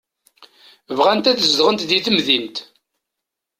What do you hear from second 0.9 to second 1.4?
Bɣant ad